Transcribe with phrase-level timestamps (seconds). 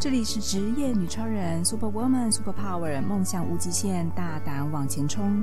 [0.00, 5.42] 这里是职业女超人，Super Woman，Super Power，梦想无极限，大胆往前冲。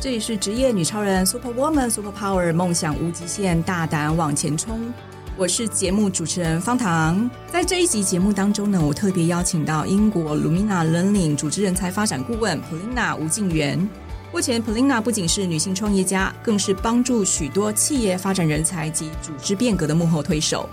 [0.00, 4.92] 这里是职业女超人，Super Woman，Super Power，梦想无极限，大胆往前冲。
[5.36, 7.30] 我是节目主持人方糖。
[7.46, 13.88] 在这一集节目当中呢，我特别邀请到英国 Lumina Learning 组织人才发展顾问 Polina 吴静媛。
[14.30, 20.68] 目前，Polina 不仅是女性创业家，更是帮助许多企业发展人才及组织变革的幕后推手。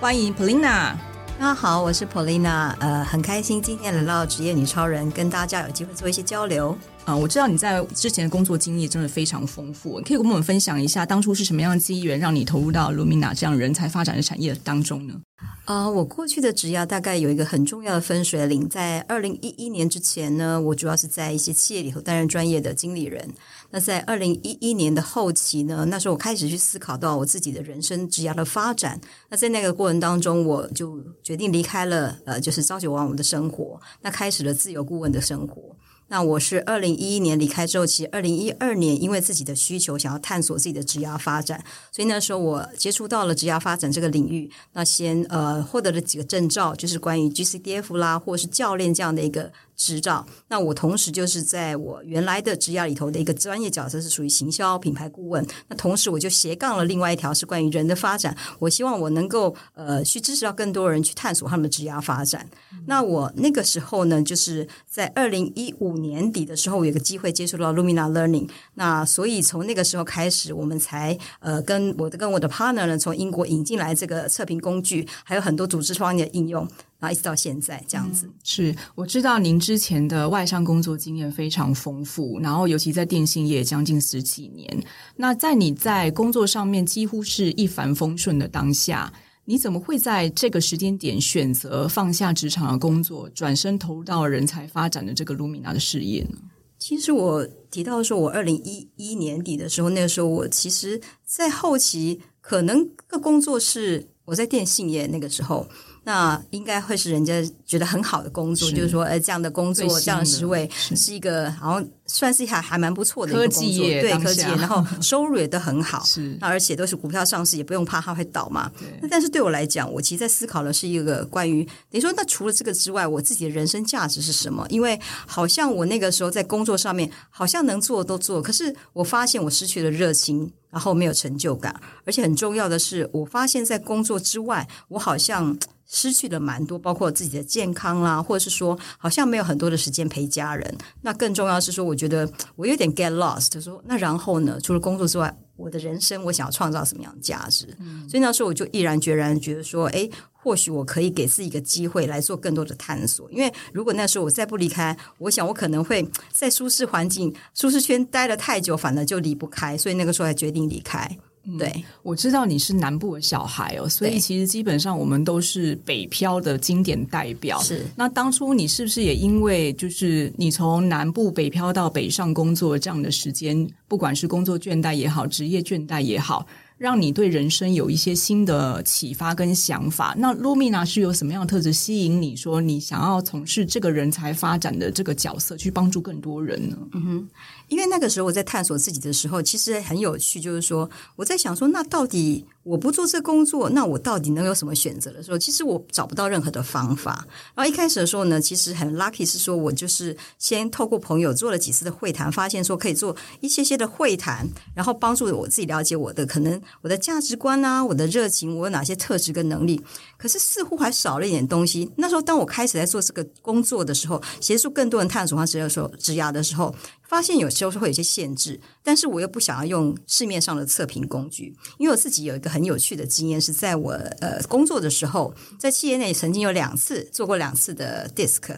[0.00, 0.94] 欢迎 Polina。
[1.38, 2.74] 大家好，我是 Polina。
[2.80, 6.76] 呃，很开心今天来到职业女超人，跟大家有机会做一些交流。
[7.10, 15.20] 啊，我知道你在之前的工作经历真的非常丰富，可以跟我们分享一下当初是什么样的机缘让你投入到 Lumina 这样人才发展的产业当中呢？
[15.64, 23.28] 啊、呃，我过去的职业大概有一个很重要的分水岭，在二零一一年之前呢，我主要是在一些企业里头担任专业的经理人。
[23.72, 29.00] 那在二零一一年的后期呢，那时候我开始去思考到我自己的人生职业的发展。
[29.30, 35.76] 那在那个过程当中，我就决定离开了呃，就是朝九晚五的生活，那开始了自由顾问的生活。
[36.10, 44.50] 那我是二零一一年离开之后，其实二零一二年因为自己的需求，想要探索自己的职涯发展，所以那时候我接触到了职涯发展这个领域。
[44.72, 49.52] 那先呃获得了几个证照，就是关于 GCDF 啦，或者是教练这样的一个。
[49.80, 50.26] 执照。
[50.48, 55.44] 那我同时就是在我原来的职涯里头的一个专业角色，是属于行销品牌顾问。
[55.68, 58.36] 那同时我就斜杠了另外一条，是关于人的发展。
[58.58, 62.46] 我希望我能够呃去支持到更多人去探索他们的职涯发展。
[62.72, 68.50] 嗯、那我那个时候呢，就是在二零一五年底的时候，我有个机会接触到 Lumina Learning。
[68.74, 76.68] 那所以从那个时候开始，我们才呃跟我的跟我的 partner 呢，从英国引进来这个测评工具，还有很多组织创业的应用。
[77.00, 84.84] 然后一直到现在这样子，嗯、是我知道您之前的外商工作经验非常丰富，然后尤其在电信业将近十几年。
[85.16, 89.10] 那在你在工作上面几乎是一帆风顺的当下，
[89.46, 96.36] 你怎么会在这个时间点选择放下职场的工作，转身投入到人才发展的这个 Lumina 的事业呢？
[96.78, 105.66] 其实我提到说，我二零一一年底的时候，那个时候我其实在后期可能个工作是我在电信业那个时候。
[106.04, 118.70] 那应该会是人家觉得很好的工作，是就是说，呃，这样的工作，这样的职位是一个，好像算是还还蛮不错的一个工作，对科技业，然后 收入也都很好，是那而且都是股票上市，也不用怕它会倒嘛。
[119.02, 124.66] 那但是对我来讲，我其实在思考的是一个关于，你说那除了这个之外，我自己的人生价值是什么？
[124.70, 135.56] 因为好像我那个时候在工作上面，好像能做都做，可是我发现我失去了热情，然后没有成就感，而且很重要的是，我发现在工作之外，我好像。
[135.92, 140.78] 失去了蛮多，包括自己的健康啦，或者是说，好像没有很多的时间陪家人。
[141.02, 143.60] 那更重要是说，我觉得我有点 get lost。
[143.60, 144.58] 说那然后呢？
[144.62, 147.66] 除了工作之外，我的人生我想要创造什么样的价值？
[147.80, 153.28] 嗯，所以那时候我就毅然决然觉得说，诶，或许我可以给自己一个机会来做更多的探索。
[153.32, 159.76] 因为如果那时候我再不离开，我想我可能会在舒适环境、舒适圈待了太久，反而就离不开。
[159.76, 161.18] 所以那个时候才决定离开。
[161.58, 167.60] 对、嗯，我知道你是南部的小孩哦，所以其实基本上我们都是北漂的经典代表。
[167.60, 176.46] 是，那当初你是不是也因为就是你从南部北漂到北上工作这样的时间，不管是工作倦怠也好，职业倦怠也好，
[176.80, 180.14] 让你对人生有一些新的启发跟想法？
[180.16, 186.78] 那 Lumina 是有什么样的特质吸引你说你想要从事这个人才发展的这个角色，去帮助更多人呢？
[186.92, 187.28] 嗯哼。
[187.68, 197.24] 因为那个时候我在探索自己的时候，其实很有趣，就是说我在想说，那到底我不做这工作，那我到底能有什么选择的时候，其实我找不到任何的方法。
[197.54, 209.80] 然后一开始的时候呢，其实很 lucky 是说我就是先透过朋友做了几次的会谈，发现说可以做一些些的会谈，然后帮助我自己了解我的可能我的价值观啊，我的热情，我有哪些特质跟能力。
[210.16, 211.90] 可是似乎还少了一点东西。
[211.96, 216.74] 那时候当我开始在做这个工作的时候，协助更多人探索他职业的时候，职涯的时候。
[217.10, 223.90] 发现有时候是会有些限制，但是我又不想要用市面上的测评工具，因为我自己有一个很有趣的经验，是在我
[224.20, 228.50] 呃工作的时候，在企业内曾经有两次做过两次的 DISC，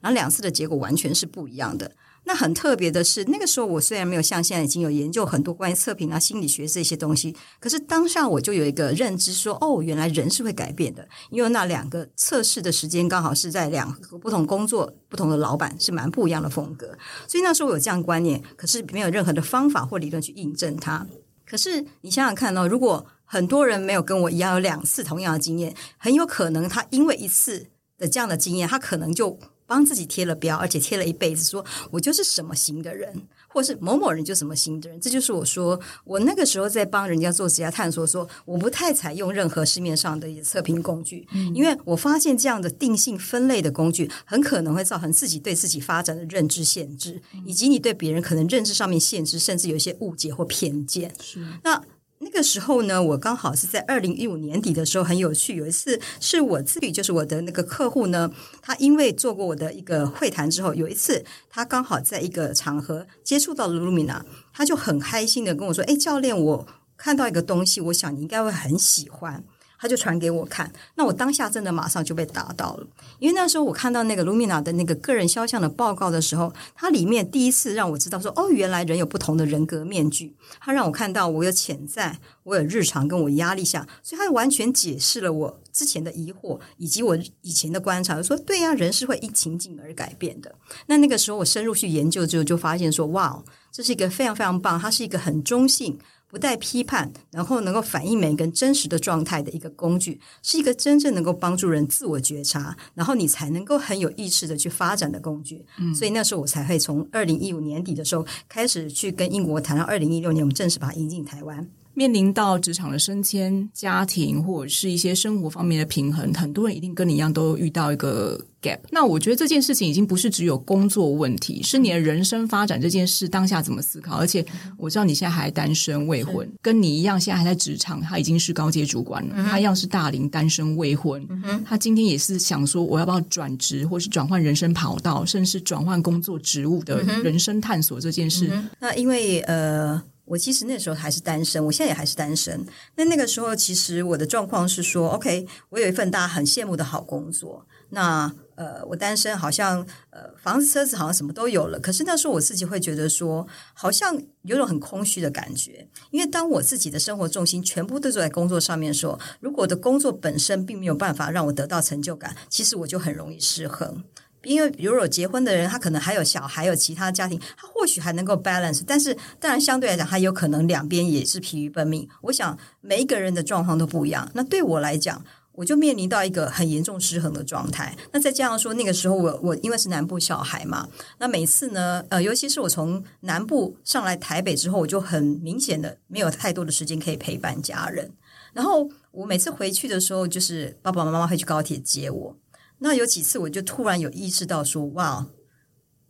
[0.00, 1.92] 然后两次的结果完全是不一样的。
[2.24, 11.08] 那很特别的是，那个时候我虽然没有像现在已经有研究很多关于测评啊、心理学这些东西，可是当下我就有一个认知说，哦，原来人是会改变的。
[11.30, 16.96] 因为那两个测试的时间刚好是在两个不同工作、不同的老板是蛮不一样的风格，
[17.26, 21.06] 所以那时候我有这样观念，可是没有任何的方法或理论去印证它。
[21.44, 27.66] 可是你想想看哦，如果很多人没有跟我一样有两次同样的经验，很有可能他因为一次
[27.98, 29.38] 的这样的经验，他可能就。
[29.70, 33.08] 帮自己贴了标，而且贴了一辈子说，我就是什么型的人，
[33.46, 35.00] 或是某某人就什么型的人。
[35.00, 51.14] 这就是我说，我那个时候在帮人家做职业探索说，说我不太采用任何市面上的测评工具，嗯、因为我发现这样的定性分类的工具，很可能会造成自己对自己发展的认知限制，嗯、以及你对别人可能认知上面限制，甚至有一些误解或偏见。
[51.22, 51.80] 是那。
[52.22, 55.56] 那个时候呢，我刚好是在二零一五年底的时候，很有趣。
[55.56, 58.30] 有一次是我自己，就是我的那个客户呢，
[58.60, 64.20] 他因为做过我的一个会谈之后，有一次他刚好在一个场合接触到了 Lumina，
[64.52, 66.66] 他就很开心的跟我说：“哎，教练，我
[66.98, 69.42] 看到一个东西，我想你应该会很喜欢。”
[69.80, 72.86] 他就传给我看，那我当下真的马上就被打到了，
[73.18, 80.36] 因为那时候我看到那个 Lumina 的那个个人肖像的报告的时候，它里面第一次让我知道说，哦，原来人有不同的人格面具。
[80.60, 90.54] 它让我看到我有潜在，我有日常，跟我压力下，所以它完全解释了我之前的疑惑以及我以前的观察，说对呀，人是会因情境而改变的。
[90.88, 93.42] 那那个时候我深入去研究之后，就发现说，哇，
[93.72, 95.98] 这是一个非常非常棒，它是一个很中性。
[96.30, 105.64] 不带批判，然后能够反映每个人真实的状态的一个工具，是一个真正能够帮助人自我觉察，然后你才能够很有意识的去发展的工具。
[105.78, 111.68] 嗯，所以那时候我才会从二零一五年底的时候开始去跟英国谈，到二零一六年我们正式把它引进台湾。
[111.94, 118.78] 面临到职场的升迁、家庭或者是一些生活方面的平衡，很多人一定跟你一样都遇到一个 gap。
[118.90, 124.16] 那我觉得这件事情已经不是只有工作问题，是你的人生发展这件事当下怎么思考。
[124.16, 124.44] 而且
[124.78, 131.26] 我知道你现在还单身未婚，跟你一样现在还在职场，他已经是高阶主管了，嗯、他一样是大龄单身未婚。
[131.28, 138.48] 嗯、他今天也是想说，我要不要转职，或是转换人生跑道，甚至是转换工作职务的人生探索这件事。
[138.52, 140.00] 嗯、那因为呃。
[140.30, 142.64] 我其实那时候还是单身，我现在也还是单身。
[142.94, 147.66] 那那个时候，其实我的状况是说，OK，我有一份大家很羡慕的好工作。
[147.88, 151.80] 那呃，我单身，好像呃，房子、车子好像什么都有了。
[151.80, 153.44] 可是那时候我自己会觉得说，
[153.74, 155.88] 好像有种很空虚的感觉。
[156.12, 164.04] 因为当我自己的生活重心全部都在工作上面的时候，如果我的工作本身并没有办法让我得到成就感，其实我就很容易失衡。
[164.44, 172.08] 因为比如有结婚的人，他可能还有小孩，有其他家庭，他或许还能够 balance，但是当然相对来讲，他有可能两边也是疲于奔命。
[172.22, 174.30] 我想每一个人的状况都不一样。
[174.34, 175.22] 那对我来讲，
[175.52, 177.94] 我就面临到一个很严重失衡的状态。
[178.12, 180.88] 那再加上说，那个时候我我因为是南部小孩嘛，
[181.18, 188.10] 那每次呢，呃，尤其是我从南部上来台北之后，我就很明显的没有太多的时间可以陪伴家人。
[188.54, 192.36] 然后我每次回去的时候，就是爸爸妈妈会去高铁接我。
[192.80, 195.26] 那有几次，我就突然有意识到说：“哇，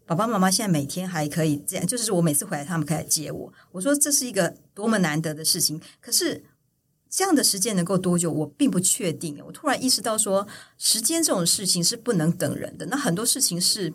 [0.06, 3.52] 爸爸妈妈现在每天还可以这样，就是我每次回来，他们可以来接我。
[3.72, 5.80] 我说这是一个多么难得的事情。
[6.00, 6.44] 可是
[7.08, 9.42] 这样的时间能够多久，我并不确定。
[9.44, 10.46] 我突然意识到说，
[10.78, 12.86] 时间这种事情是不能等人的。
[12.86, 13.92] 那很多事情是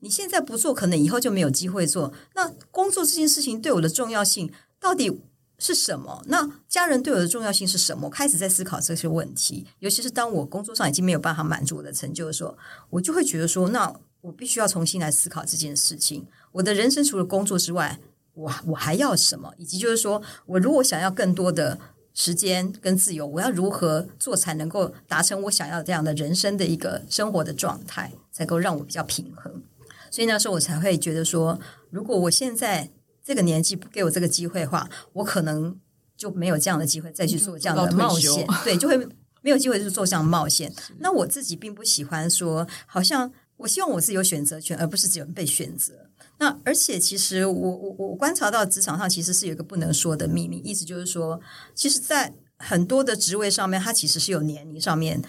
[0.00, 2.12] 你现在不做，可能以后就没有机会做。
[2.34, 5.20] 那工作这件事情对我的重要性到底？”
[5.58, 6.22] 是什么？
[6.28, 8.08] 那家人对我的重要性是什么？
[8.08, 12.56] 开始在思考这些问题，尤其是当我工作上已经没有办法满足我的成就的时候，
[12.90, 16.24] 我就会觉得说，那我必须要重新来思考这件事情。
[16.52, 17.98] 我的人生除了工作之外，
[18.34, 19.52] 我我还要什么？
[19.58, 21.76] 以及就是说我如果想要更多的
[22.14, 29.60] 时间跟自由，我要如何做才能够达成我想要这样的人生的一个生活的状态，才够让我比较平衡？
[30.08, 31.58] 所以那时候我才会觉得说，
[31.90, 32.90] 如果我现在。
[33.28, 35.78] 这个年纪不给我这个机会的话，我可能
[36.16, 38.46] 就没有这样的机会再去做这样的冒险。
[38.64, 38.96] 对，就会
[39.42, 40.72] 没有机会去做这样的冒险。
[41.00, 45.92] 那我自己并不喜欢说，好像我希望我自己有选择权，而不是只有被选择。
[46.38, 51.38] 那而且，其实我我我观察到职场上其实是有一个不能说的秘密，意思就是说，
[51.74, 55.20] 其实，在很多的职位上面，它其实是有年龄上面，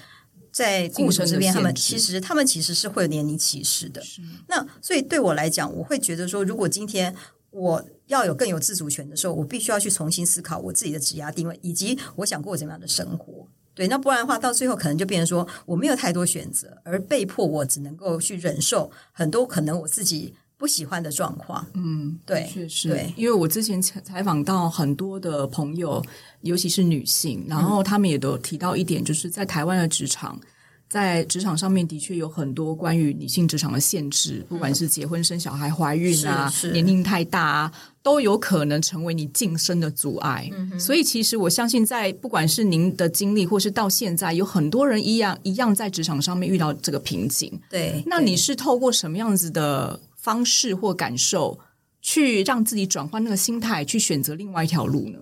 [0.53, 4.01] 在雇主这边，他们其实他们其实是会有年龄歧视的。
[4.47, 7.13] 那所以对我来讲，我会觉得说，如果今天。
[7.51, 13.47] 我要有更有自主权的时候，我必须要去重新思考我自己的职业定位，以及我想过怎么样的生活。
[13.73, 21.65] 对，那不然的话，到最后可能就变成说我没有太多选择，而被迫我只能够去忍受很多可能我自己不喜欢的状况。
[21.73, 26.03] 嗯，对，确实，对，因为我之前采访到很多的朋友，
[26.41, 30.39] 尤其是女性，然后他们也都提到一点，就是在台湾的职场。
[30.89, 40.49] 在职场上面的确有很多关于女性职场的限制，不管是结婚、生小孩、怀孕啊，年龄太大啊，都有可能成为你晋升的阻碍。
[40.51, 47.53] 嗯、所以，其实我相信，在不管是您的经历，或是到现在，有很多人一样一样在职场上面遇到这个瓶颈。
[47.69, 51.59] 对，那你是透过什么样子的方式或感受，
[52.01, 55.19] 去让自己转换那个心态，去选择另外一条路呢？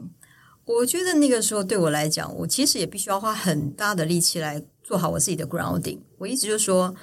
[0.63, 5.99] 我觉得那个时候对我来讲，我其实也必须要花很大的力气来做好我自己的 grounding。
[6.17, 6.95] 我一直就说，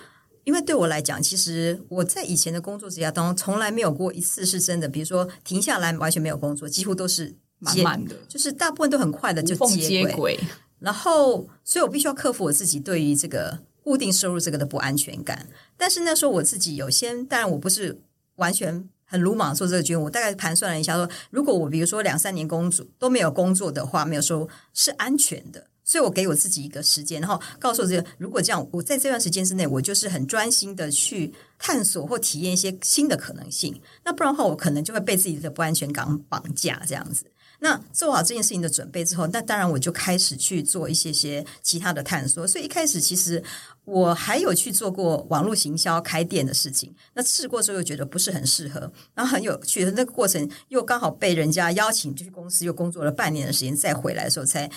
[0.44, 10.40] 因为对我来讲，其实我在以前的工作职涯当中，从来没有过一次是真的，比如说停下来完全没有工作，几乎都是满满的，就是大部分都很快的就接轨。
[10.78, 15.46] 然后，所以我必须要克服我自己对于这个固定收入这个的不安全感。
[15.76, 18.00] 但是那时候我自己有先，当然我不是
[18.36, 20.02] 完全很鲁莽做这个决定。
[20.02, 25.66] 我大概盘算了一下说，说如果我比如说两三年工作都没有工作的话，没有收入是安全的。
[25.84, 33.78] 所以我给我自己一个时间，然后告诉我这个，如果这样，我在这段时间之内，我就是很专心的去探索或体验一些新的可能性。
[34.02, 37.26] 那不然的话，我可能就会被自己的不安全感绑架这样子。
[37.60, 42.46] 那做好这件事情的准备之后，那当然我就开始去做一些些其他的探索。
[42.46, 43.42] 所以一开始其实
[43.84, 46.94] 我还有去做过网络行销、开店的事情。
[47.14, 54.70] 那试过之后又觉得不是很适合，然后很有趣的那个过程，又刚好被人家邀请就去公司，又工作了半年的时间，再回来的时候才。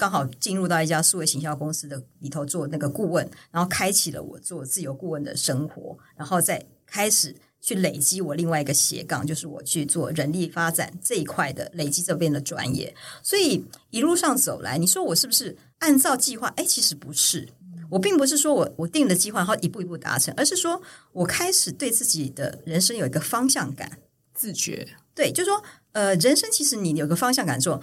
[0.00, 12.94] 刚好进入到一家数位行销公司的里头做那个顾问，然后开启了我做自由顾问的生活，然后再开始去累积我另外一个斜杠，就是我去做人力发展这一块的累积这边的专业。
[13.22, 16.48] 所以一路上走来，你说我是不是按照计划？
[16.56, 17.50] 哎，其实不是，
[17.90, 20.80] 我并不是说我我定了计划然后一步一步达成，而是说
[21.12, 23.98] 我开始对自己的人生有一个方向感，
[24.32, 24.88] 自觉。
[25.14, 27.82] 对，就是说，呃，人生其实你有个方向感之后。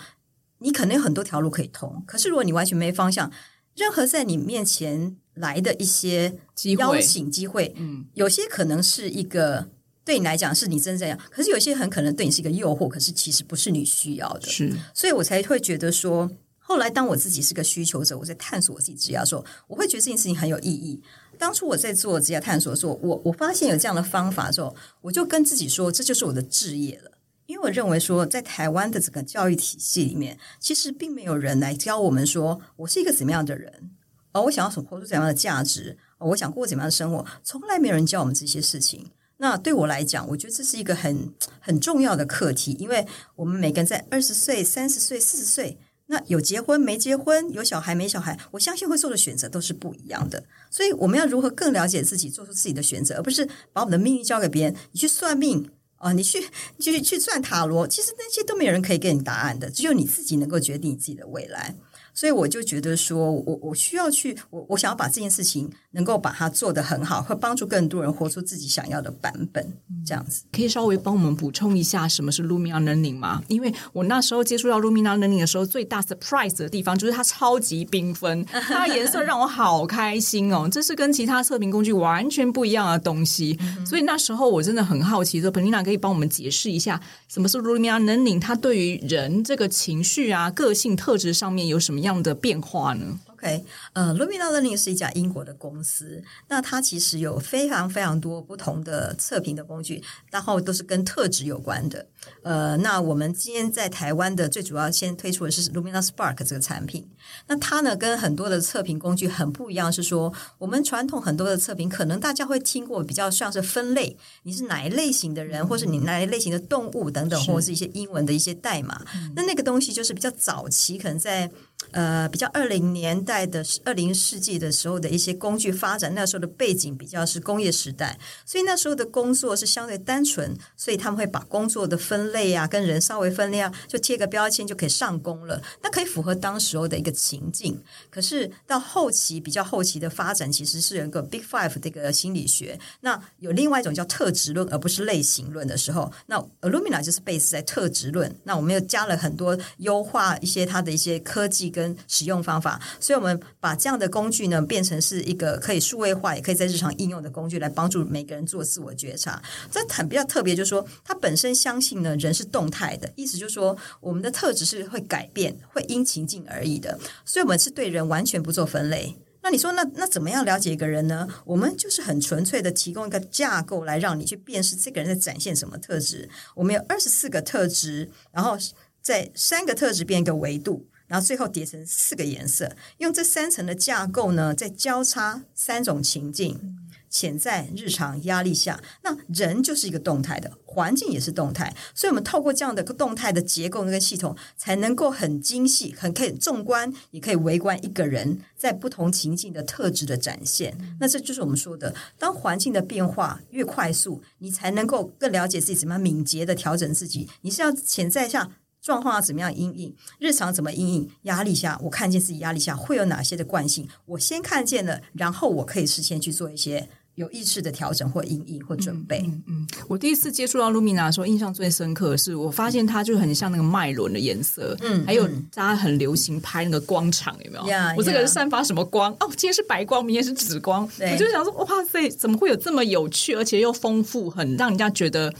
[0.59, 3.31] 你可能有很多条路可以通，可是如果你完全没方向，
[3.75, 6.39] 任何在你面前来的一些
[6.77, 9.69] 邀请机会，嗯，有些可能是一个
[10.03, 21.01] 对你来讲是你真正要，可是有些很可能对你是一个诱惑，可是其实不是你需要的，是，所以我才会觉得说，后来当我自己是个需求者，我在探索我自己职业的时候，我会觉得这件事情很有意义。
[21.37, 27.11] 当初我在做职业探索的时候，我我发现有这样的方法的时候，我就跟自己说，这就是我的职业了。
[27.47, 33.91] 因为我认为说，在台湾的整个教育体系里面，其实并没有人来教我们说，我是一个怎么样的人，
[34.33, 39.07] 而我想要什么，活出怎样的价值，我想过怎么样的生活，从来没有人教我们这些事情。
[39.37, 45.77] 那对我来讲，我觉得这是一个很很重要的课题，因为我们每个人在二十岁、三十岁、四十岁，
[46.07, 50.43] 那有结婚没结婚，有小孩没小孩，我相信会做的选择都是不一样的。
[50.69, 55.69] 所以我们要如何更了解自己，做出自己的选择，而不是把我们的命运交给别人，你去算命。
[55.99, 56.47] 哦，你去
[56.79, 61.75] 去去转塔罗，其实那些都没有人可以给你答案的，只有你自己能够决定你自己的未来。
[62.17, 69.71] 所以我就觉得说，我我需要去，我我想要把这件事情能够把它做得很好，会帮助更多人活出自己想要的版本。
[70.03, 73.43] 这样子，可以稍微帮我们补充一下什么是 Lumina Learning 吗？
[73.49, 80.67] 因为我那时候接触到 Lumina Learning 的时候，最大 surprise 的地方就是它超级缤纷， 它的颜色让我好开心哦！
[80.71, 83.55] 这是跟其他测评工具完全不一样的东西。
[83.61, 88.41] 嗯、所以那时候我真的很好奇，说 Penina 可以帮我们解释一下什么是 Lumina Learning？
[88.41, 92.06] 它对于人这个情绪啊、个性特质上面有什么样？
[92.07, 102.07] 样的变化呢？OK，呃，Lumina Learning 是一家英国的公司，那它其实有非常非常多不同的测评的工具，然后都是跟特质有关的。
[102.41, 107.07] 呃，那我们今天在台湾的最主要先推出的是 Lumina Spark 这个产品。
[107.47, 119.05] 那它呢，跟很多的测评工具很不一样，是说我们传统很多的测评，可能大家会听过比较像是分类，你是哪一类型的人，或是你哪一类型的动物等等，或者是一些英文的一些代码。
[119.35, 121.49] 那那个东西就是比较早期，可能在。
[121.91, 137.81] 呃，比较二零年代的二零世纪的时候的一些工具发展，那时候的背景比较是工业时代，所以那时候的工作是相对单纯，所以他们会把工作的分类啊，跟人稍微分类啊，就贴个标签就可以上工了，那可以符合当时候的一个情境。
[138.09, 151.66] 可是到后期比较后期的发展，其实是有一个 Big Five 这个心理学，那有另外一种叫特质论，而不是类型论的时候，那 Illumina 就是 base 在特质论，那我们又加了很多优化一些它的一些科技。
[151.69, 159.41] 跟使用方法，所以我们把这样的工具呢，变成是一个可以数位化，也可以在日常应用的工具，来帮助每个人做自我觉察。
[159.71, 166.99] 这很比较特别，就是说，它本身相信呢，人是动态的，意思就是说，我们的特质是会改变，会因情境而异的。
[167.25, 169.17] 所以，我们是对人完全不做分类。
[169.43, 171.25] 那你说，那那怎么样了解一个人呢？
[171.45, 176.29] 我们就是很纯粹的提供一个架构，来让你去辨识这个人在展现什么特质。
[176.53, 178.57] 我们有二十四个特质，然后
[179.01, 180.85] 在三个特质变一个维度。
[181.07, 186.77] 然后最后叠成四个颜色，用这三层的架构呢，再交叉三种情境：
[187.09, 188.81] 潜在、日常、压力下。
[189.03, 200.77] 那人就是一个动态的，环境也是动态，所以我们透过这样的动态的结构跟系统，才能够很精细、很可以纵观，也可以围观一个人在不同情境的特质的展现。
[200.99, 207.29] 那这就是我们说的，当环境的变化越快速，你才能够更了解自己怎么样敏捷的调整自己。
[207.41, 208.51] 你是要潜在下。
[208.87, 209.93] 状况要怎么样阴影？
[210.17, 211.09] 日常怎么阴影？
[211.23, 213.85] 压力下，我看见自己压力下会有哪些的惯性？
[214.05, 219.19] 我先看见了，然后我可以事先去做一些有意识的调整或阴影或准备。
[219.25, 224.77] 嗯，嗯，我第一次接触到 Lumina 的时候，印象最深刻的是，我发现它就很像那个脉轮的颜色。
[224.79, 229.11] 嗯，还有大家很流行拍那个光场，有没有？Yeah, 我这个人散发什么光？
[229.19, 230.89] 哦，今天是白光，明天是紫光。
[231.01, 235.33] 我就想说，哇塞，怎么会有这么有趣，而且又丰富，很让人家觉得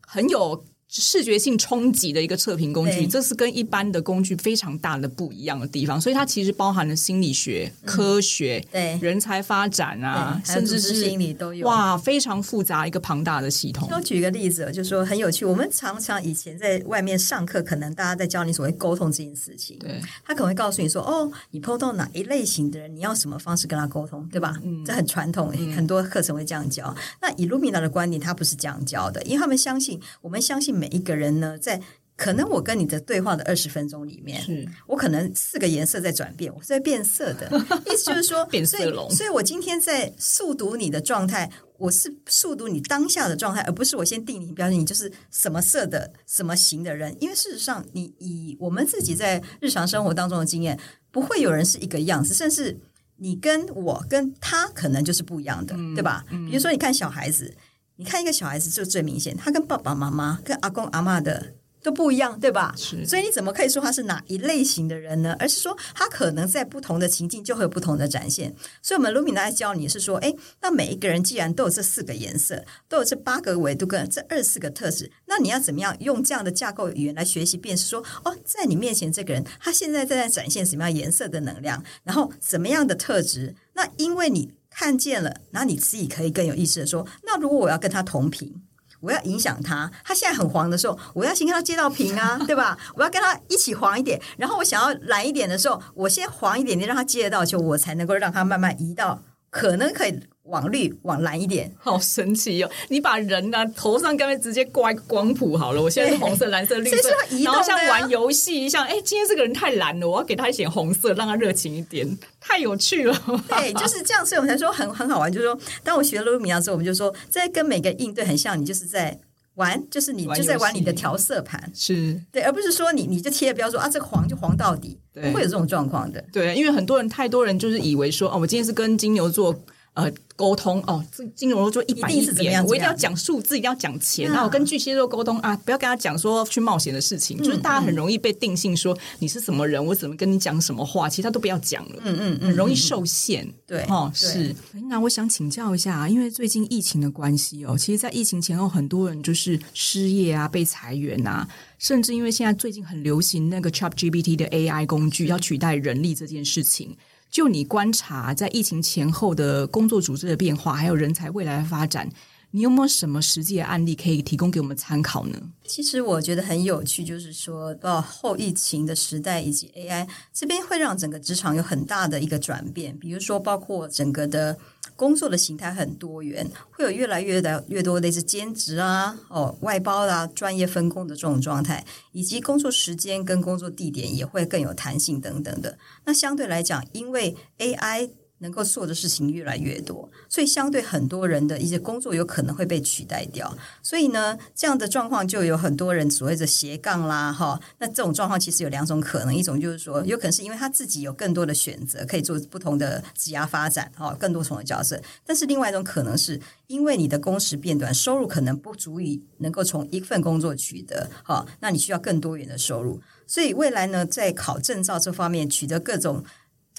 [0.00, 0.64] 很有。
[0.88, 6.00] 视觉性冲击的一个测评工具，这是跟一般的工具非常大的不一样的地方。
[6.00, 11.66] 所以它其实包含了心理学、科学、对人才发展啊，甚至是心理都有。
[11.66, 13.88] 哇，非常复杂一个庞大的系统。
[13.92, 15.44] 我举一个例子，就是说很有趣。
[15.44, 19.78] 我们常常以前在外面上课，可能大家在教你所谓沟通这件事情。
[19.78, 26.94] 对，他可能会告诉你说：“哦，你碰到哪一类型的人，你要什么方式跟他沟通，对吧？”嗯，这很传统，很多课程会这样教。
[26.96, 31.58] 嗯、那以 Lumina 的观点，他不是这样教的，因为他们相信，我们相信每一个人呢。
[31.58, 31.80] 在
[32.16, 37.48] 可能我跟你的对话的二十分钟里面，是我可能四个颜色在转变，我是在变色的，
[37.86, 39.08] 意思就是说变色龙。
[39.10, 47.16] 所以，我今天在速读你的状态，我是速读你当下的状态，而不是我先定你标准，你就是什么色的、什么型的人。
[47.20, 50.76] 因为事实上，你以我们自己在日常生活当中的经验，
[51.12, 52.80] 不会有人是一个样子，甚至
[53.18, 56.24] 你跟我跟他可能就是不一样的，嗯、对吧？
[56.30, 57.54] 嗯、比如说，你看小孩子。
[58.00, 62.72] 你看一个小孩子就最明显，他跟爸爸妈妈、跟阿公阿嬷的都不一样，对吧？
[62.76, 63.04] 是。
[63.04, 65.34] 所以你怎么可以说他是哪一类型的人呢？
[65.36, 68.54] 而是说他可能在不同的情境就会有不同的展现。
[68.80, 83.56] 所以，我们 Lumina 教你是说，哎，那每一个人既然都有这四个颜色，都有这八个维度跟这二十四个特质，那你要怎么样用这样的架构语言来学习便是说，哦，在你面前这个人他现在正在展现什么样颜色的能量，然后什么样的特质？
[83.74, 84.52] 那因为你。
[84.78, 88.62] 看见了，然后你自己可以更有意识的说：那如果我要跟他同频，
[89.00, 92.78] 我要影响他，他现在很黄的时候，我要先跟他接到频啊， 对吧？
[92.94, 99.20] 我要跟他一起黄一点，然后我想要蓝一点的时候，我先黄一点点，让他接得到，就我才能够让他慢慢移到
[99.50, 100.20] 可能可以。
[100.48, 102.70] 往绿往蓝一点，好神奇哦！
[102.88, 105.82] 你把人呢、啊、头上干脆直接挂一个光谱好了。
[105.82, 107.10] 我现在是红色、 蓝色、绿色，
[107.44, 113.14] 然后像玩游戏，像哎，今天这个人太蓝了，我要给他一点红色，让他热情一点，太有趣了。
[113.46, 115.30] 对，就是这样，所以我们才说很很好玩。
[115.30, 119.18] 就是说，当我学了 Lumina 之后，我们就说，在跟每个应对很像，你就是在
[119.58, 126.24] 玩，就是你就在玩你的调色盘，是对，而不是说你你就贴了标说啊，这个黄就黄到底，不会有这种状况的。
[126.32, 129.54] 对，因为很多人太多人就是以为说哦，我今天是跟金牛座。
[129.98, 134.30] 呃，沟通哦，这金牛座一百一眼，我一定要讲数字，一定要讲钱。
[134.30, 141.96] 那我跟巨蟹座沟通啊，不要跟他讲说去冒险的事情，就是大家很容易被定性说你是什么人，我怎么跟你讲什么话，其他都不要讲了。
[142.04, 143.52] 嗯嗯嗯，很容易受限。
[143.66, 144.54] 对，哦，是。
[144.88, 151.48] 那我想请教一下，因为最近疫情的关系哦，其实，在疫情前后，很多人就是失业啊，被裁员啊，
[151.80, 156.96] 甚至因为现在最近很流行那个 ChatGPT 的 AI 工具要取代人力这件事情。
[157.30, 162.08] 就你观察，在疫情前后的工作组织的变化，还有人才未来的发展，
[162.50, 165.38] 你有没有什么实际的案例可以提供给我们参考呢？
[165.64, 174.56] 其实我觉得很有趣，就是说到后疫情的时代以及 AI 这边会让整个职场有很大的一个转变，比如说包括整个的。
[174.96, 185.78] 工作的形态很多元，会有越来越的越多类似兼职啊、哦外包、啊、专业分工的这种状态，以及工作时间跟工作地点也会更有弹性等等的。
[186.04, 188.10] 那相对来讲，因为 AI。
[188.38, 193.52] 能够做的事情越来越多，所以相对很多人的一些工作有可能会被取代掉。
[193.82, 197.60] 所以呢，这样的状况就有很多人所谓的斜杠啦，哈。
[197.78, 205.00] 那这种状况其实有两种可能，一种就是说，有可能是因为他自己有更多的选择，可以做不同的职业发展，哈，更多重的角色。
[205.26, 213.00] 但是另外一种可能是因为你的工时变短，收入可能不足以能够从一份工作取得，哈，那你需要更多元的收入。
[213.26, 216.24] 所以未来呢，在考证照这方面取得各种。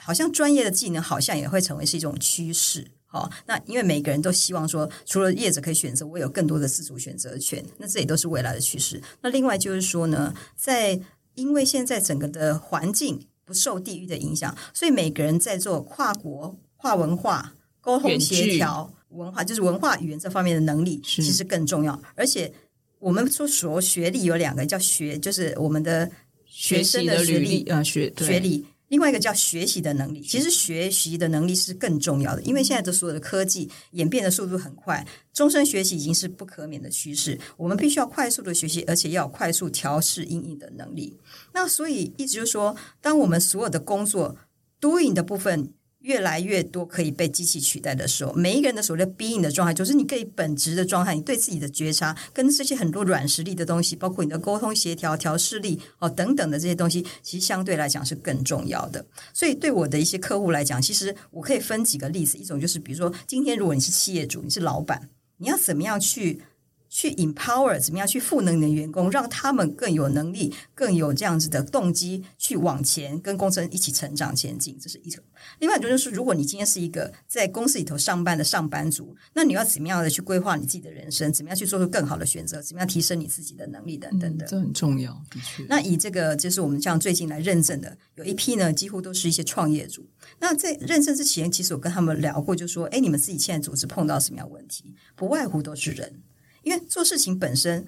[0.01, 9.01] 好像专业的技能好像也会成为是一种趋势，好，那因为每个人都希望说，除了业者可以选择，我有更多的自主选择权，那这也都是未来的趋势。
[9.21, 10.99] 那另外就是说呢，在
[11.35, 21.99] 因为现在整个的环境不受地域的影响，所以每个人在做跨国、跨文化沟通协调、文化就是文化语言这方面的能力，其实更重要。
[22.15, 22.51] 而且
[22.99, 26.12] 我们说所学历有两个，叫学就是我们的
[26.45, 28.65] 学生的学历啊，学学历。
[28.89, 37.39] 另外一个叫学习的能力，其实学习的能力是更重要的，因为现在的所有的科技演变的速度很快，终身学习已经是不可免的趋势。
[37.56, 41.17] 我们必须要快速的学习，而且要快速调试应应的能力。
[41.54, 44.36] 那所以，一直就是说，当我们所有的工作
[44.82, 59.05] doing 的部分越来越多可以被机器取代的时候，每一个人的所谓的 being 的状态，就是你可以本质的状态，你对自己的觉察，跟这些很多软实力的东西，包括你的沟通协调、调试力哦等等的这些东西，其实相对来讲是更重要的。
[59.33, 66.41] 所以对我的一些客户来讲，其实我可以分几个例子，一种就是比如说，今天如果你是企业主，你是老板，你要怎么样去？
[66.89, 75.23] 去 empower 怎么样去赋能你的员工，让他们更有能力、更有这样子的动机去往前跟公司一起成长前进，这是一种。
[75.60, 81.32] 另外一种就是，如果你今天是一个在公司里头上班的上班族，那你要怎么样的去规划你自己的人生？
[81.32, 82.62] 怎么样去做出更好的选择？
[82.62, 84.45] 怎么样提升你自己的能力等等的？
[84.45, 85.63] 嗯，这很重要，的确。
[85.69, 90.06] 那以这个就是我们这样最近来认证的，有一批呢，几乎都是一些创业族。
[90.39, 94.95] 那在认证之前，其实我跟他们聊过，就说：哎，你们自己现在组织碰到什么样问题？
[95.15, 96.21] 不外乎都是人。
[96.69, 97.84] 因为做事情本身，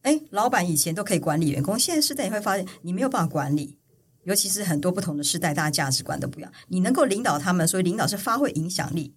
[0.00, 3.76] 哎，老板以前都可以管理员工，现在时代你会发现你没有办法管理，
[4.24, 6.50] 尤其是很多不同的时代，大家价值观都不一样。
[6.68, 9.14] 你能够领导他们，所以领导是发挥影响力。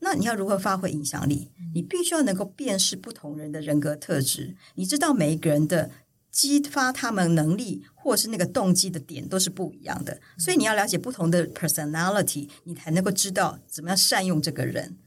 [0.00, 1.50] 那你要如何发挥影响力？
[1.74, 5.90] 你必须要能够辨识不同人的人格特质，你知道每一个人的
[6.30, 14.98] 激发他们能力或是那个动机的点都是不一样的，所以你要了解不同的 personality，你才能够知道怎么样善用这个人。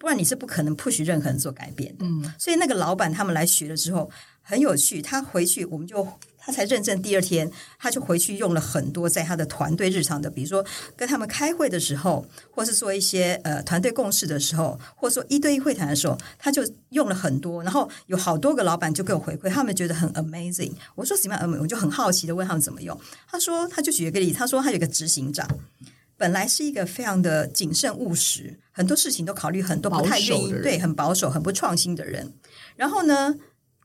[0.00, 2.06] 不然你是不可能 push 任何人做改变的。
[2.06, 4.10] 嗯，所以那个老板他们来学了之后
[4.40, 6.08] 很有趣，他回去我们就
[6.38, 10.64] 他才认证第二天，他就回去用了很多在他的团队日常的，比如说
[10.96, 17.62] 跟他们开会的时候，或是做一些呃团队共事的时候，或者说一对一会谈的时候，他就用了很多。
[17.62, 20.72] 然后有好多个老板就给我回馈，他们觉得很 amazing。
[20.94, 21.58] 我说什么样？
[21.60, 22.98] 我就很好奇的问他们怎么用。
[23.30, 25.46] 他说他就举一个例子，他说他有一个执行长。
[26.20, 32.34] 本来是一个非常的谨慎务实，很多事情都考虑很多，不太愿意对，很保守、很不创新的人。
[32.76, 33.36] 然后呢，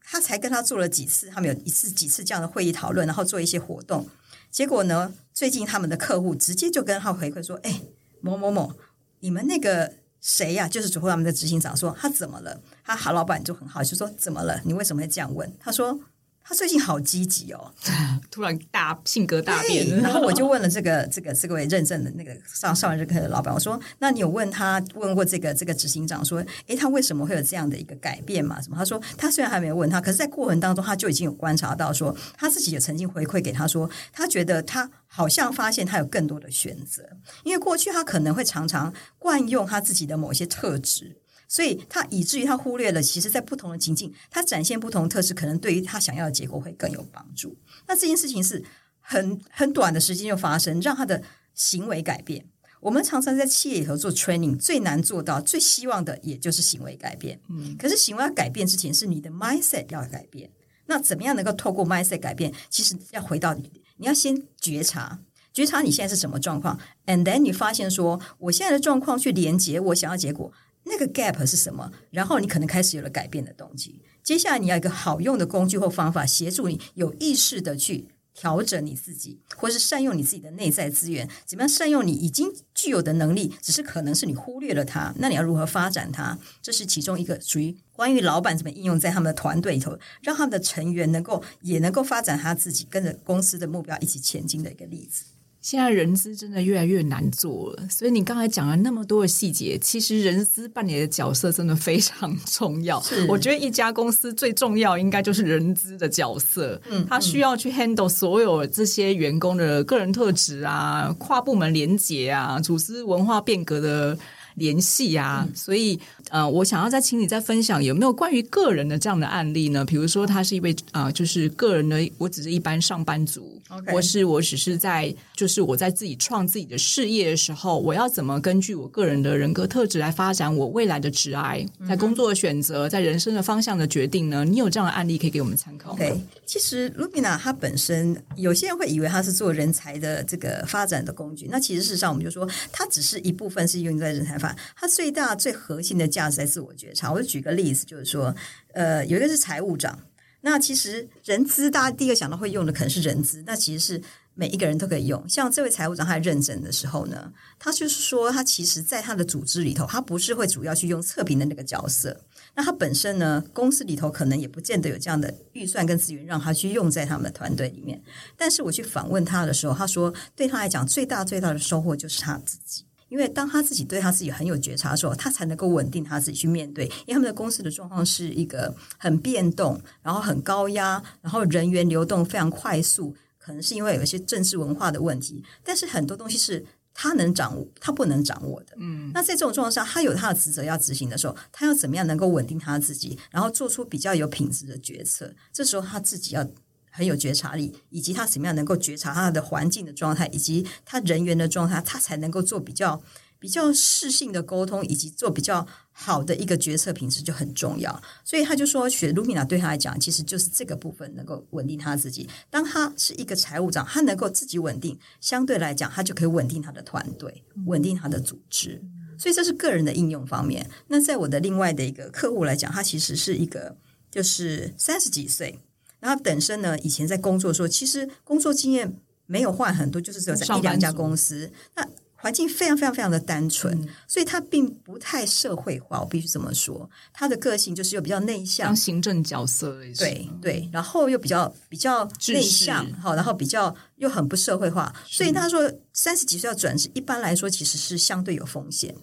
[0.02, 4.10] 他才跟他做了几次，他们有一次几次这样的会议讨论，然后做一些活动。
[4.52, 7.84] 结果呢，最近他们的客户直接就跟他回馈说：“哎，
[8.20, 8.74] 某某某，
[9.22, 10.68] 你们那个谁呀、啊？
[10.68, 12.60] 就是最后他们的执行长说他怎么了？
[12.84, 14.60] 他好老板就很好，就说怎么了？
[14.66, 15.50] 你为什么会这样问？
[15.58, 15.98] 他说。”
[16.48, 17.74] 他最近好积极哦，
[18.30, 20.00] 突然大性格大变。
[20.00, 28.62] 然后我就问了这个这个这位认证的那个上上完这课的老板，我说：“那你有问他问过这个这个执行长说，诶，他为什么会有这样的一个改变嘛？
[28.62, 37.04] 什么？”他说：“他虽然还没有问他，可是在过程当中他就已经有观察到说，他自己也曾经回馈给他说，他觉得他好像发现他有更多的选择，
[37.44, 47.56] 因为过去他可能会常常惯用他自己的某些特质。”所以他以至于他忽略了，其实，在不同的情境，他展现不同的特质，可能对于他想要的结果会更有帮助。
[47.88, 48.64] 那这件事情是
[49.00, 51.22] 很很短的时间就发生，让他的
[51.54, 52.46] 行为改变。
[52.82, 57.40] 我们常常在企业里头做 training，最难做到、最希望的，也就是行为改变。
[57.50, 60.52] 嗯，可是行为要改变之前，是你的 mindset 要改变。
[60.86, 62.54] 那怎么样能够透过 mindset 改变？
[62.70, 65.20] 其实要回到你，你要先觉察，
[65.52, 70.52] 觉察你现在是什么状况，and then 你发现说，我现在的状况去连接我想要结果。
[70.86, 71.92] 那个 gap 是什么？
[72.12, 74.02] 然后你可能开始有了改变的动机。
[74.24, 81.30] 接下来你要一个好用的工具或方法，协助你有意识的去调整你自己，或是善用你自己的内在资源。
[81.46, 83.54] 怎么样善用你已经具有的能力？
[83.62, 85.14] 只是可能是你忽略了它。
[85.18, 86.38] 那你要如何发展它？
[86.62, 95.26] 这是其中一个属于关于老板怎么应用在他们的团队里头，让他们的成员能够也能够发展他自己，跟着公司的目标一起前进的一个例子。
[95.66, 103.04] 现在人资真的越来越难做了，所以你刚才讲了那么多的细节，其实人资扮演的角色真的非常重要。
[103.28, 114.16] 我觉得一家公司最重要应该就是人资的角色，嗯，他需要去 handle 所有这些员工的个人特质啊、跨部门连结啊、组织文化变革的
[114.56, 119.86] 联系啊，嗯、所以呃，我想要再请你再分享有没有关于个人的这样的案例呢？
[119.86, 123.52] 比如说他是一位啊、呃，就是个人的，我只是一般上班族。
[123.92, 134.46] 或是我只是在，就是我在自己创自己的事业的时候，我要怎么根据我个人的人格特质来发展我未来的职涯，在工作的选择，在人生的方向的决定呢？
[134.46, 136.16] 你有这样的案例可以给我们参考吗？Okay.
[136.46, 144.38] 其实 Lumina 它本身，有些人会以为它是做人才的这个发展的工具，那其实事实上我们就说，它只是一部分是用在人才
[144.76, 147.12] 他，最大最核心的价值在自我觉察。
[147.12, 148.36] 我就举个例子，就是说，
[148.74, 149.98] 呃，有一个是财务长。
[150.42, 154.02] 那其实人资，大家第一个想到会用的可能是人资，那其实是
[154.36, 155.28] 每一个人都可以用。
[155.28, 162.22] 像这位财务长，他在认证的时候呢，他就是说，他其实在他的组织里头，他不是会主要去用测评的那个角色。
[162.54, 168.00] 那他本身呢，公司里头可能也不见得有这样的预算跟资源让他去用在他们的团队里面。
[168.38, 172.85] 但是我去访问他的时候，他说，对他来讲，最大最大的收获就是他自己。
[173.10, 176.86] 因为当他自己对他自己很有觉察的时候，他才能够稳定他自己去面对。
[176.86, 185.44] 因为他们的公司的状况是一个很变动，然后很高压，然后人员流动非常快速，可能是因为有一些政治文化的问题。
[185.64, 188.74] 但是很多东西是他能掌握，他不能掌握的。
[188.78, 195.34] 嗯，那在这种状况下，他有他的职责要执行的时候，他要怎么样能够稳定他自己，然后做出比较有品质的决策？
[195.54, 196.48] 这时候他自己要
[196.96, 203.02] 很有觉察力，以及他怎么样能够觉察他的环境的状态，以及他人员的状态，他才能够做比较。
[203.38, 208.02] 比较适性的沟通，以及做比较好的一个决策品质就很重要。
[208.24, 212.28] 所以他就说，学 Lumina 对他来讲，其实就是这个部分能够稳定他自己。
[212.50, 218.82] 当他是一个财务长，他能够自己稳定，相对来讲，他就可以稳定他的团队，稳定他的组织。
[219.20, 220.68] 所以这是个人的应用方面。
[220.88, 223.78] 那在我的另外的一个客户来讲，他其实是一个
[224.10, 225.60] 就是三十几岁，
[226.06, 231.52] 然后他本身呢，以前在工作的时候，其实工作经验没有换很多，就是只有在一两家公司。
[231.76, 236.00] 那环境非常非常非常的单纯，嗯、所以他并不太社会化。
[236.02, 244.94] 我必须这么说，他的个性就是又比较内向，当行政角色，对对，然后又比较比较内向，好，然后比较又很不社会化。
[245.08, 248.96] 所以他说三十几岁要转职，一般来说其实是相对有风险。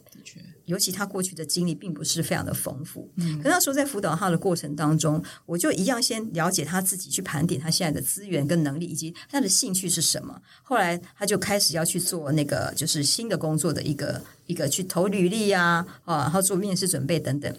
[0.73, 10.41] 尤其他过去的经历并不是非常的丰富，嗯，可那时候在辅导他的过程当中，我就一样先了解他自己，去盘点他现在的资源跟能力，以及他的兴趣是什么。
[10.63, 17.55] 后来他就开始要去做那个就是新的工作的一个一个去投履历啊，啊，然后做面试准备等等。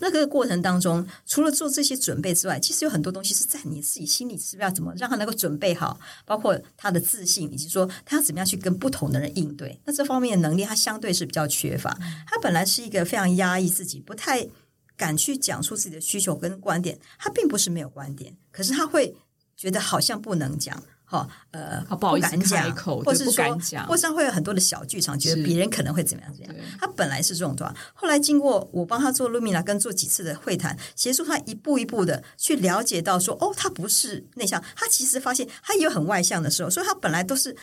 [0.00, 5.98] 那个过程当中，除了做这些准备之外，其实有很多东西是在你自己心里，是不是要怎么让他能够准备好？
[6.24, 9.80] 包括他的自信，以及说他要怎么样去跟不同的人应对。
[9.84, 11.96] 那这方面的能力，他相对是比较缺乏。
[12.26, 14.48] 他本来是一个非常压抑自己，不太
[14.96, 16.98] 敢去讲出自己的需求跟观点。
[17.18, 19.16] 他并不是没有观点，可是他会
[19.56, 20.82] 觉得好像不能讲。
[21.10, 23.44] 哦，呃，不好意思开口，或是说，
[23.86, 26.66] 或是会有很多的小剧场，觉得别人可能会怎么样怎么样。
[26.80, 37.54] 他本来是这种状态，后来经过我帮他做 Lumina 跟做几次的会谈，协助他一步一步的去了解到说，哦，他不是内向，他其实发现他也有很外向的时候，所以他本来都是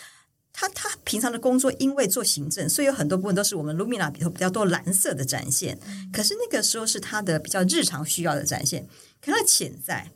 [0.53, 5.77] 他他平常的工作，因为做行政，所以有很多部分都是我们 Lumina 里头比较多蓝色的展现。
[6.13, 8.87] 可是那个时候是他的比较日常需要的展现，
[9.19, 10.11] 可他潜在。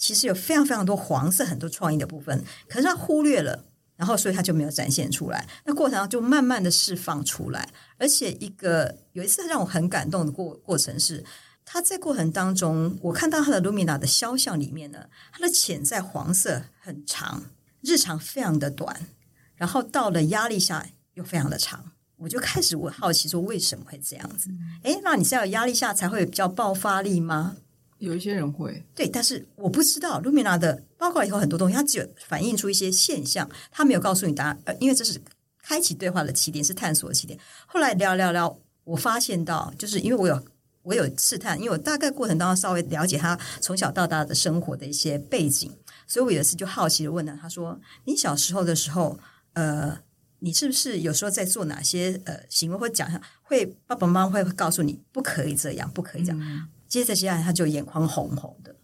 [0.00, 5.46] 其实有非常非常多黄色、很多创意的部分，可是他忽略了，然后所以他就没有展现出来。
[5.66, 11.22] 那过程中就慢慢的释放出来，而且一个有一次让我很感动的过过程是，
[11.66, 17.42] 他在过程当中，我看到他的 Lumina 的肖像里面呢，他的潜在黄色很长，
[17.82, 19.06] 日常非常的短，
[19.54, 24.48] 然后到了压力下又非常的长，我就开始我好奇说为什么会这样子？
[24.82, 27.56] 诶，那你是要压力下才会比较爆发力吗？
[28.00, 34.58] 有一些人会对，但是我不知道 Lumina 的包括以后很多东西，它只有反映出一些现象，它没有告诉你答案。
[34.64, 35.20] 呃，因为这是
[35.62, 37.38] 开启对话的起点，是探索的起点。
[37.66, 40.42] 后来聊聊聊，我发现到，就是因为我有
[40.82, 45.70] 我有试探，因为我大概过程当中稍微了解他从小到大的生活的一些背景，
[46.06, 49.20] 所以我有一次就好奇的问他，他说：“你小时候的时候，
[49.52, 49.98] 呃，
[50.38, 53.08] 你是不是有时候在做哪些呃行为，或讲
[53.42, 58.74] 会爸爸妈妈会告诉你不可以这样，不可以这样？”接着接下来，他就眼眶红红的，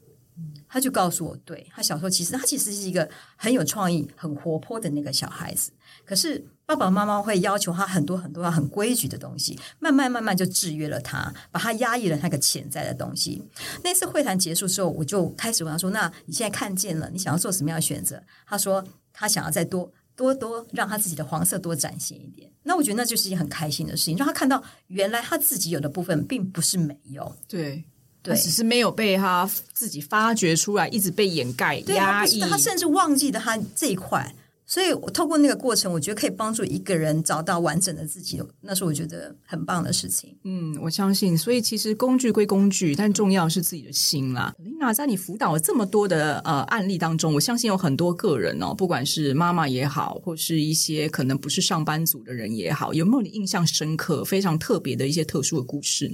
[0.69, 5.73] 他就告诉我，对，他小时候其实他其实是一个很有创意、很活泼的那个小孩子。
[6.05, 13.42] 可是爸爸妈妈会要求他很多很多很规矩的东西，慢慢慢慢就制约了他，把他压抑了那个潜在的东西。
[13.83, 27.37] 那次会谈结束之后，我就开始问他说：“那你现在看见了，你想要做什么样的选择？”他说：“他想要再多多多让他自己的黄色多展现一点。”那我觉得那就是一件很开心的事情，让他看到原来他自己有的部分并不是没有。
[27.49, 27.85] 对。
[28.26, 32.40] 对，只是没有被他自己发掘出来，一直被掩盖、压抑。
[32.40, 34.34] 他甚至忘记了他这一块，
[34.66, 40.36] 所以我透过那个过程，我觉得可以帮助一个人找到完整的自己，那是我觉得很棒的事情。
[40.42, 41.38] 嗯，我相信。
[41.38, 44.52] 所以其实工具归工具，但重要是自己的心啦。
[44.58, 56.12] Lumina，在你辅导了这么多的呃案例当中，我相信有很多个人哦，不管是妈妈也好，或是一些可能不是上班族的人也好，有没有你印象深刻、非常特别的一些特殊的故事？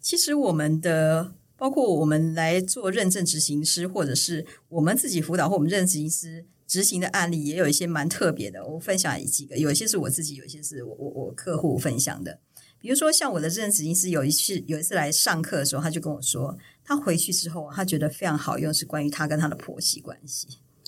[0.00, 1.32] 其实我们的。
[1.58, 8.64] 包括我们来做认证执行师，或者是我们自己辅导或我们认证执行师执行的案例，也有一些蛮特别的。
[8.64, 12.38] 我分享几个，有一些是我自己，有一些是我我我客户分享的。
[12.80, 20.46] 比如说，像我的认证执行师有一次有一次来上课的时候，他就跟我说，他回去之后，他觉得非常好用，是关于他跟他的婆媳关系，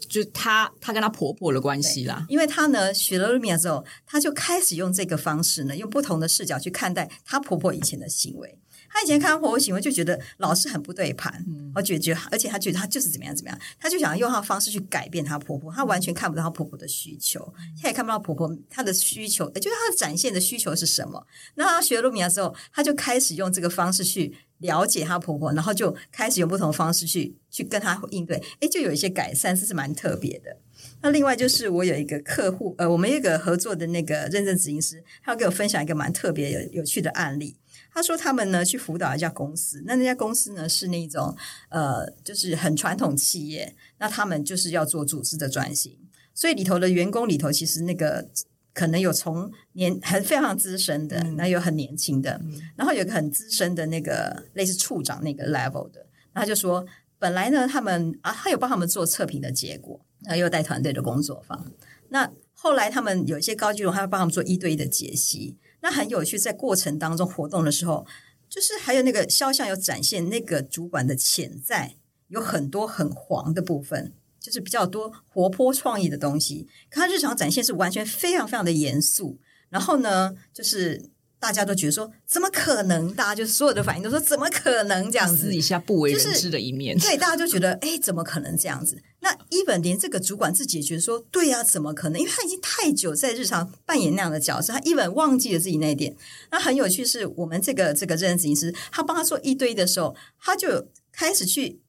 [0.09, 2.24] 就是他他跟他婆婆的关系啦。
[2.28, 8.56] 因为他呢学了 Lumina 之后，他就开始用这个方式呢，用不同的视角去看待他婆婆以前的行为。
[8.92, 21.24] 他以前看到婆婆行为就觉得老是很不对盘，而觉得，而且他觉得他就是怎么样怎么样，他就想要用他的方式去改变她婆婆，她完全看不到她婆婆的需求，她也看不到婆婆她的需求，也就是她展现的需求是什么。
[21.55, 30.57] 那他学露米亚之后，她就开始用这个方式去了解她婆婆，然后就开始用不同的方式去去跟她应对，诶，就有一些改善，这是蛮特别的。
[31.03, 37.57] 那另外就是我有一个客户，呃，我们有一个合作的那个认证执行师，他要给我分享一个蛮特别有有趣的案例。
[37.92, 41.37] 他说他们呢去辅导一家公司，那那家公司呢是那种
[41.68, 45.98] 呃，就是很传统企业，那他们就是要做组织的转型，
[46.35, 48.29] 所以里头的员工里头其实那个
[48.72, 52.40] 可能有从年很非常资深的，那有很年轻的，
[52.76, 56.87] 然后有个很资深的那个类似处长那个 level 的，他就说
[57.18, 60.00] 本来呢他们啊，他有帮他们做测评的结果。
[60.22, 61.72] 然后又带团队的工作坊，
[62.11, 65.57] 那后来他们有一些高级主管，他要帮他们做一对一的解析。
[65.81, 68.07] 那很有趣，在过程当中活动的时候，
[68.49, 71.97] 就是还有那个肖像有展现那个主管的潜在，
[72.29, 76.69] 有很多很黄的部分，就是比较多活泼创意的东西。
[76.90, 79.38] 可他日常展现是完全非常非常的严肃。
[79.69, 81.11] 然后呢，就是。
[81.40, 83.12] 大家都觉得说怎么可能？
[83.14, 85.38] 大家就所有的反应都说怎么可能这样子？
[85.38, 89.03] 私底下不为人知的一面，就是、对，大家就觉得哎，怎么可能这样子？
[89.20, 92.20] 那 even 连这个主管自己也觉得说，对呀、啊，怎么可能？
[92.20, 96.14] 因为他已经太久在日常扮演那样的角色，他 even 忘记了自己那一点。
[96.50, 101.81] 那很有趣，是我们这个这个认证执行师，他帮他做一对一的时候，他就开始去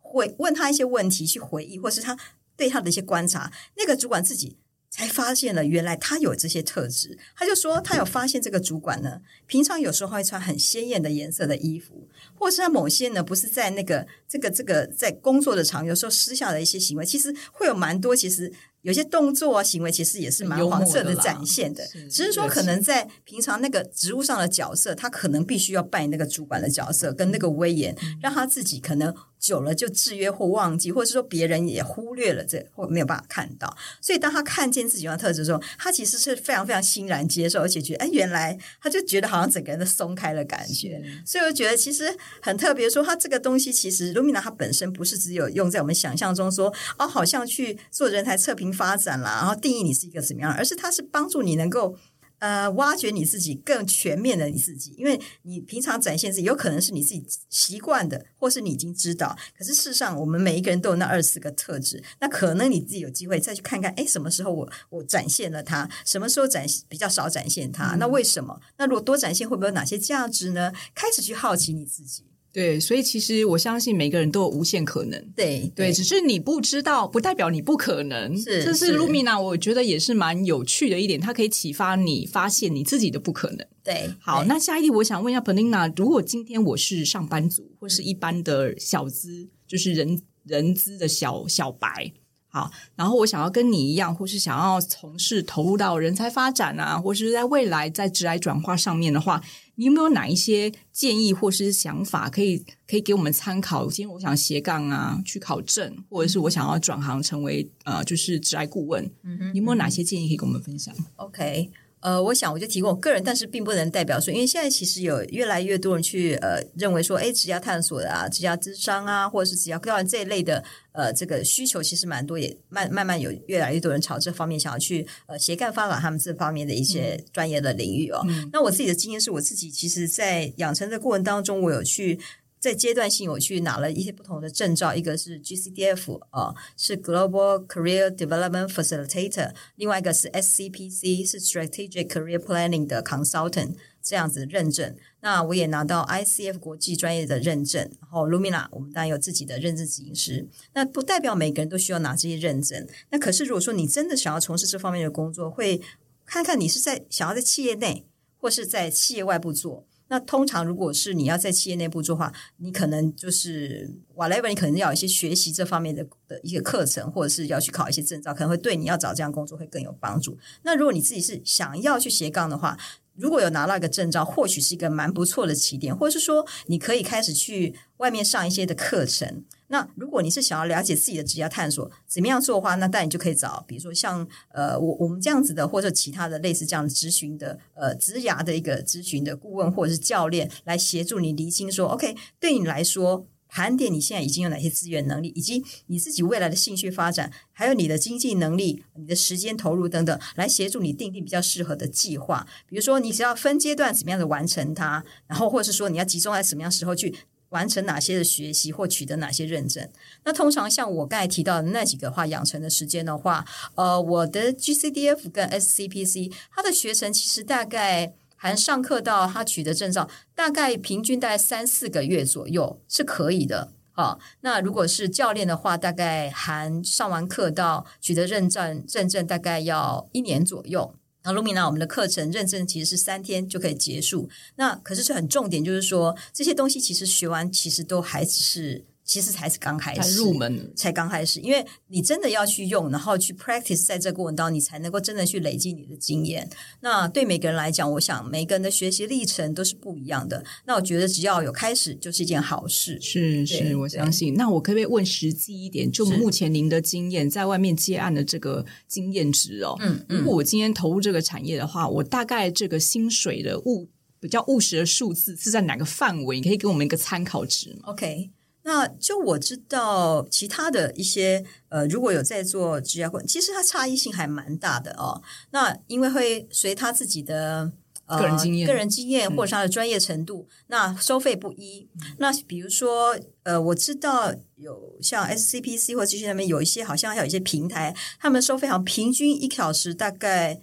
[0.00, 2.16] 回问他一些问题，去回忆，或是他
[2.56, 3.52] 对他的一些观察。
[3.76, 4.56] 那个主管自己。
[4.94, 7.18] 才发现了，原来他有这些特质。
[7.36, 18.52] 他就说，他有发现这个主管呢，平常有时候会穿很鲜艳的颜色的衣服，或是他某些呢，不是在那个这个这个在工作的场，有时候私下的一些行为，其实会有蛮多，其实。
[18.84, 29.10] 有些动作啊，行为其实也是蛮黄色的展现的，是只是说可能在平常那个职务上的角色，他可能必须要扮演那个主管的角色，跟那个威严，嗯、让他自己可能
[29.44, 33.76] 久了就制约或忘记，或者是说别人也忽略了这，或没有办法看到。
[34.00, 41.02] 所以当他看见自己的特质的时候，他其实是非常非常欣然接受，而且觉得哎，原来他就觉得好像整个人都松开了感觉。
[41.24, 48.64] 所以我觉得其实很特别，说他这个东西其实 Lumina 它本身不是只有用在我们想象中说哦，好像去做人才测评。
[48.74, 51.96] 发展啦，然后定义你是一个怎么样，而是它是帮助你能够
[52.44, 68.60] 呃挖掘你自己更全面的你自己，因为你平常展现自己有可能是你自己习惯的，或是你已经知道，可是事实上我们每一个人都有那二十四个特质，那可能你自己有机会再去看看，哎，什么时候我我展现了它，什么时候展比较少展现它，那为什么？
[68.76, 70.70] 那如果多展现会不会有哪些价值呢？
[70.94, 72.24] 开始去好奇你自己。
[72.54, 75.20] 对，所以其实我相信每个人都有无限可能。
[75.34, 78.38] 对对，对，只是你不知道，不代表你不可能。
[78.38, 83.66] 是，这是 Lumina，我觉得也是蛮有趣的一点，它可以启发你发现你自己的不可能。
[83.82, 92.12] 对，好，那下一题我想问一下 Penina，如果今天我是上班族或是一般的小资，就是人人资的小小白。
[92.54, 99.42] 好，然后我想要跟你一样，或是想要从事投入到人才发展啊，或是在未来在职来转化上面的话，
[99.74, 103.88] 你有没有哪一些建议或是想法可以可以给我们参考？
[103.90, 111.68] 今天我想斜杠啊，去考证，或者是我想要转行成为呃，就是职来顾问，嗯哼，你有没有哪些建议可以跟我们分享？OK。
[112.04, 120.62] 呃，我想我就提供我个人，但是并不能代表说，因为现在其实有越来越多人去呃认为说，哎，职业探索的啊，职业智商啊，或者是职业教育这一类的
[120.92, 128.20] 呃这个需求其实蛮多，也慢慢慢有越来越多人朝这方面想要去呃斜杠发展他们这方面的一些专业的领域哦。
[128.28, 132.20] 嗯、那我自己的经验是我自己其实，在养成的过程当中，我有去。
[132.64, 144.96] 在阶段性，我去拿了一些不同的证照，一个是 GCDF 啊、呃，是 Global Career Development Facilitator，另外一个是 SCPC，是 Strategic Career Planning 的 Consultant 这样子认证。
[145.20, 150.48] 那我也拿到 ICF 国际专业的认证，然后 Lumina 我们当然有自己的认证执行师。
[150.72, 152.88] 那不代表每个人都需要拿这些认证。
[153.10, 155.82] 那可是如果说你真的想要从事这方面的工作，会
[156.24, 158.06] 看看你是在想要在企业内
[158.38, 159.86] 或是在企业外部做。
[160.08, 170.38] 那通常，如果是你要在企业内部做的话，你可能就是 whatever，你可能要一些学习这方面的的一个课程，或者是要去考一些证照，可能会对你要找这样工作会更有帮助。
[170.62, 172.78] 那如果你自己是想要去斜杠的话，
[173.16, 179.44] 如果有拿到一个证照，或许是一个蛮不错的起点，或者是说你可以开始去外面上一些的课程。
[179.74, 202.46] 那如果你是想要了解自己的职业探索怎么样做的话，那当然你就可以找，比如说像呃我我们这样子的，或者其他的类似这样的咨询的呃职涯的一个咨询的顾问或者是教练来协助你厘清说，OK，对你来说盘点你现在已经有哪些资源能力，以及你自己未来的兴趣发展，还有你的经济能力、你的时间投入等等，来协助你订定比较适合的计划。
[202.68, 207.14] 比如说，你只要分阶段怎么样的完成它，然后或者是说你要集中在什么样时候去
[207.54, 209.88] 完成哪些的学习或取得哪些认证。
[210.24, 213.46] 那通常像我刚才提到的那几个话，养成的时间的话，
[213.76, 218.12] 呃，我的 GCDF 跟 SCPC，它的学程其实大概。
[218.36, 224.18] 含上课到他取得证照，大概平均大概三四个月左右是可以的啊。
[224.42, 230.94] 那如果是教练的话，大概含上完课到取得认证认证，大概要一年左右。
[231.24, 234.28] 那露米娜我们的课程认证其实是三天就可以结束。
[234.56, 238.84] 那可是是很重点，就是说这些东西其实学完，其实都还只是。
[239.04, 246.48] 其实才是刚开始入门，才刚开始，因为你真的要去用，然后去 practice，在这个过程当中，你才能够真的去累积你的经验。
[246.80, 250.42] 那对每个人来讲，我想每个人的学习历程都是不一样的。
[250.64, 252.98] 那我觉得只要有开始，就是一件好事。
[253.00, 254.34] 是是，我相信。
[254.34, 255.92] 那我可不可以问实际一点？
[255.92, 266.40] 就目前您的经验，在外面接案的这个经验值哦，嗯，嗯，如果我今天投入这个产业的话，我大概这个薪水的务比较务实的数字是在哪个范围？
[266.40, 268.30] 你可以给我们一个参考值吗？OK。
[268.66, 275.22] 那就我知道，其他的一些呃，如果有在做职业顾问，其实它差异性还蛮大的哦。
[275.50, 277.70] 那因为会随他自己的
[278.06, 281.86] 呃个人经验、个人经验或者他的专业程度，嗯、那收费不一。
[281.94, 290.58] 嗯、那比如说呃，我知道有像 SCPC 或者这些上面有一些，好像还有一些平台，他们收费好像平均一小时大概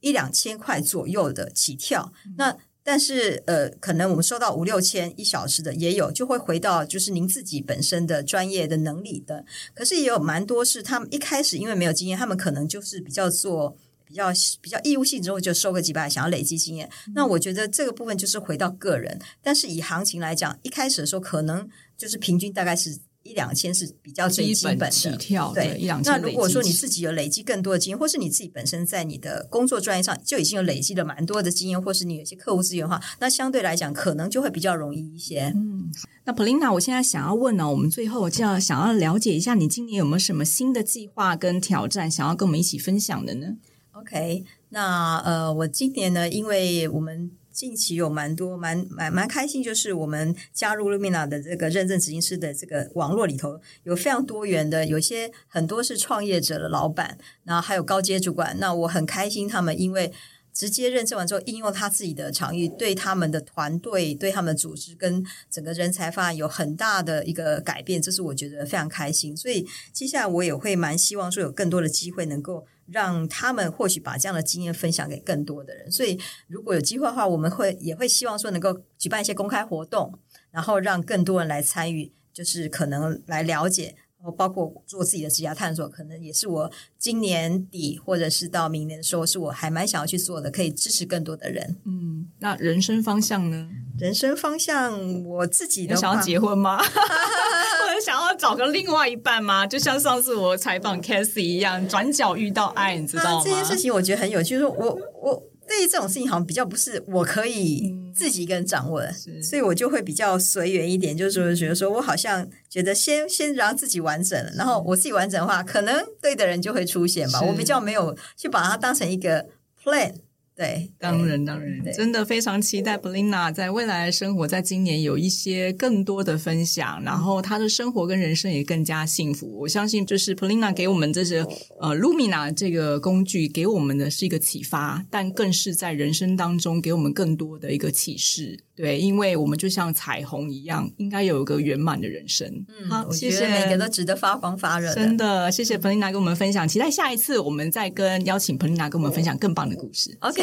[0.00, 2.12] 一两千块左右的起跳。
[2.26, 2.56] 嗯、那
[2.88, 9.44] 但是，呃，可能我们收到五六千一小时的也有，就会回到就是您自己本身的专业的能力的。
[9.74, 13.76] 可是也有蛮多是他们一开始因为没有经验，他们可能就是比较做
[14.06, 14.28] 比较
[14.60, 16.88] 比较义务性之后就收个几百，想要累积经验。
[17.08, 19.18] 嗯、那我觉得这个部分就是回到个人。
[19.42, 21.68] 但是以行情来讲，一开始的时候可能
[21.98, 22.96] 就是平均大概是。
[23.26, 26.12] 一两千是比较最基本的起跳，对，对一两千。
[26.12, 35.52] 那如果说你自己有累积更多的经验，或是你自己本身在你的工作专业上就已经有累积了蛮多的经验，或是你有些客户资源的话，那相对来讲可能就会比较容易一些。
[35.54, 35.90] 嗯，
[36.24, 43.56] 那 Polina，我现在想要问呢，我们最后就要想要了解一下，你今年有没有什么新的计划跟挑战，想要跟我们一起分享的呢
[43.92, 47.30] ？OK，那呃，我今年呢，因为我们。
[47.56, 58.54] 近期有蛮多蛮蛮蛮开心，就是我们加入 Lumina 的这个认证执行师的这个网络里头，有非常多元的，有些很多是创业者的老板，然后还有高阶主管。
[58.60, 60.12] 那我很开心，他们因为
[60.52, 69.34] 直接认证完之后，应用他自己的场域，对他们的团队、对他们的组织跟整个人才发展有很大的一个改变，这是我觉得非常开心。
[69.34, 72.66] 所以接下来我也会蛮希望说，有更多的机会能够。
[72.86, 80.18] 让他们或许把这样的经验分享给更多的人，所以如果有机会的话，我们会也会希望说能够举办一些公开活动，
[80.50, 83.96] 然后让更多人来参与，就是可能来了解，
[84.32, 91.76] 包括做自己的职业探索，可能也是我今年底或者是到明年的时候，是我还蛮想要去做的，可以支持更多的人。
[91.84, 93.68] 嗯，那人生方向呢？
[93.98, 96.76] 人生方向，我自己的想要结婚吗？
[96.82, 99.66] 或者想要找个另外一半吗？
[99.66, 103.40] 就像上次我采访 Cathy 一样，转角遇到爱，你知道吗？
[103.40, 104.50] 啊、这件事情我觉得很有趣。
[104.50, 111.16] 就是我我对于这种事情好像比较不是我可以自己一个人掌握的，嗯、所以我就会比较随缘一点。
[111.16, 117.40] 就是，觉得说我好像觉得先先让自己完整，然后我自己完整的话，可能对的人就会出现吧。
[117.42, 119.46] 我比较没有去把它当成一个
[119.82, 120.14] plan。
[120.56, 129.60] 对，当然当然，真的非常期待 Polina 在未来的生活，在今年有一些更多的分享，然后她的生活跟人生也更加幸福。
[129.60, 131.40] 我相信，就是 Polina 给我们这些
[131.78, 138.58] 呃 Lumina 这个工具给我们的是一个启发，但更是在人生当中给我们更多的一个启示。
[138.74, 142.46] 对，因为我们就像彩虹一样，应该有一个圆满的人生。
[142.68, 144.94] 嗯，好，谢谢，每个都值得发光发热。
[144.94, 150.14] 真的，谢谢 Polina 跟我们分享，期待下一次我们再跟邀请 Polina 跟我们分享更棒的故事。
[150.20, 150.42] OK，